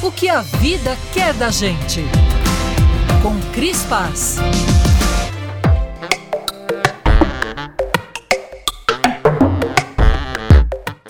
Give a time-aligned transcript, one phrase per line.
[0.00, 2.04] O que a vida quer da gente.
[3.20, 4.38] Com Cris Paz.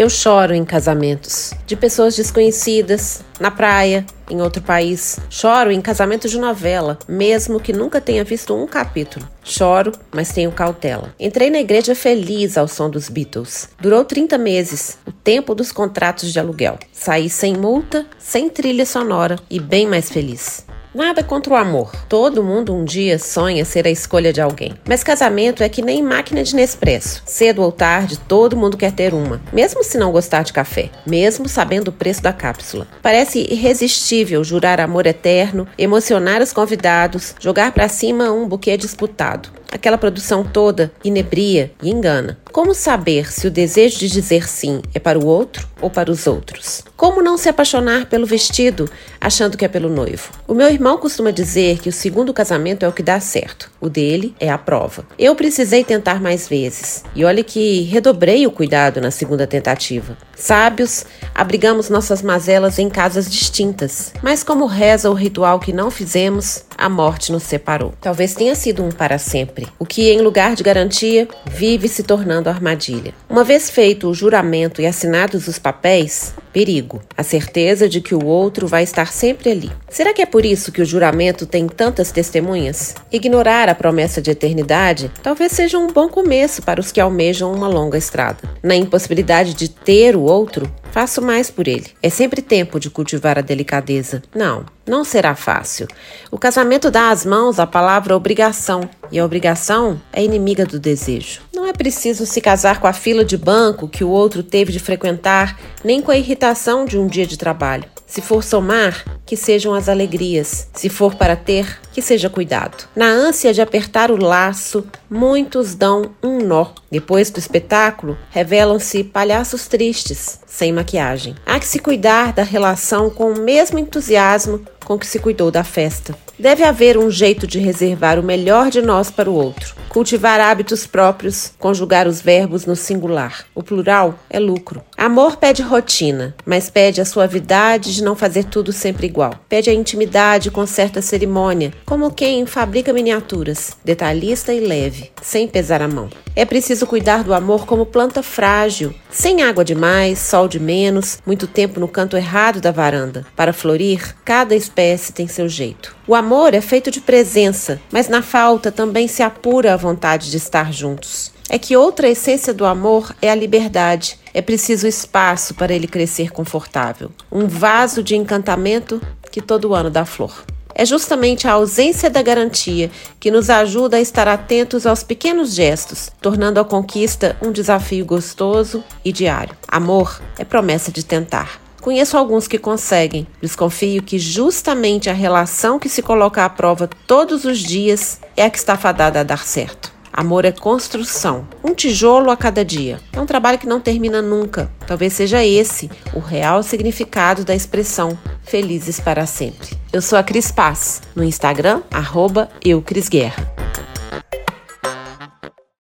[0.00, 5.18] Eu choro em casamentos de pessoas desconhecidas, na praia, em outro país.
[5.28, 9.28] Choro em casamento de novela, mesmo que nunca tenha visto um capítulo.
[9.44, 11.14] Choro, mas tenho cautela.
[11.20, 13.68] Entrei na igreja feliz ao som dos Beatles.
[13.78, 16.78] Durou 30 meses, o tempo dos contratos de aluguel.
[16.90, 20.64] Saí sem multa, sem trilha sonora e bem mais feliz.
[20.92, 21.92] Nada contra o amor.
[22.08, 24.74] Todo mundo um dia sonha ser a escolha de alguém.
[24.88, 27.22] Mas casamento é que nem máquina de Nespresso.
[27.24, 31.48] Cedo ou tarde, todo mundo quer ter uma, mesmo se não gostar de café, mesmo
[31.48, 32.88] sabendo o preço da cápsula.
[33.00, 39.59] Parece irresistível jurar amor eterno, emocionar os convidados, jogar para cima um buquê disputado.
[39.72, 42.38] Aquela produção toda inebria e engana.
[42.52, 46.26] Como saber se o desejo de dizer sim é para o outro ou para os
[46.26, 46.82] outros?
[46.96, 50.30] Como não se apaixonar pelo vestido achando que é pelo noivo?
[50.48, 53.88] O meu irmão costuma dizer que o segundo casamento é o que dá certo, o
[53.88, 55.06] dele é a prova.
[55.16, 60.18] Eu precisei tentar mais vezes e olhe que redobrei o cuidado na segunda tentativa.
[60.34, 66.64] Sábios, abrigamos nossas mazelas em casas distintas, mas como reza o ritual que não fizemos,
[66.76, 67.94] a morte nos separou.
[68.00, 72.48] Talvez tenha sido um para sempre, o que, em lugar de garantia, vive se tornando
[72.48, 73.14] armadilha.
[73.28, 78.24] Uma vez feito o juramento e assinados os papéis, perigo, a certeza de que o
[78.24, 79.70] outro vai estar sempre ali.
[79.88, 82.94] Será que é por isso que o juramento tem tantas testemunhas?
[83.10, 87.68] Ignorar a promessa de eternidade talvez seja um bom começo para os que almejam uma
[87.68, 88.38] longa estrada.
[88.62, 91.86] Na impossibilidade de ter o outro, Faço mais por ele.
[92.02, 94.22] É sempre tempo de cultivar a delicadeza.
[94.34, 95.86] Não, não será fácil.
[96.30, 101.42] O casamento dá às mãos a palavra obrigação, e a obrigação é inimiga do desejo.
[101.54, 104.80] Não é preciso se casar com a fila de banco que o outro teve de
[104.80, 107.84] frequentar, nem com a irritação de um dia de trabalho.
[108.10, 110.66] Se for somar, que sejam as alegrias.
[110.74, 112.88] Se for para ter, que seja cuidado.
[112.96, 116.72] Na ânsia de apertar o laço, muitos dão um nó.
[116.90, 121.36] Depois do espetáculo, revelam-se palhaços tristes, sem maquiagem.
[121.46, 124.60] Há que se cuidar da relação com o mesmo entusiasmo
[124.90, 126.16] com que se cuidou da festa.
[126.36, 129.76] Deve haver um jeito de reservar o melhor de nós para o outro.
[129.88, 133.44] Cultivar hábitos próprios, conjugar os verbos no singular.
[133.54, 134.82] O plural é lucro.
[134.96, 139.34] Amor pede rotina, mas pede a suavidade de não fazer tudo sempre igual.
[139.48, 145.82] Pede a intimidade com certa cerimônia, como quem fabrica miniaturas, detalhista e leve, sem pesar
[145.82, 146.08] a mão.
[146.34, 151.46] É preciso cuidar do amor como planta frágil, sem água demais, sol de menos, muito
[151.46, 153.26] tempo no canto errado da varanda.
[153.36, 154.79] Para florir, cada espécie
[155.12, 155.94] tem seu jeito.
[156.06, 160.36] O amor é feito de presença, mas na falta também se apura a vontade de
[160.36, 161.32] estar juntos.
[161.48, 164.18] É que outra essência do amor é a liberdade.
[164.32, 167.10] É preciso espaço para ele crescer confortável.
[167.30, 169.02] Um vaso de encantamento
[169.32, 170.44] que todo ano dá flor.
[170.74, 176.10] É justamente a ausência da garantia que nos ajuda a estar atentos aos pequenos gestos,
[176.22, 179.56] tornando a conquista um desafio gostoso e diário.
[179.68, 181.60] Amor é promessa de tentar.
[181.80, 183.26] Conheço alguns que conseguem.
[183.40, 188.50] Desconfio que justamente a relação que se coloca à prova todos os dias é a
[188.50, 189.90] que está fadada a dar certo.
[190.12, 193.00] Amor é construção, um tijolo a cada dia.
[193.12, 194.70] É um trabalho que não termina nunca.
[194.86, 199.78] Talvez seja esse o real significado da expressão felizes para sempre.
[199.92, 203.59] Eu sou a Cris Paz, no Instagram, arroba eucrisguerra.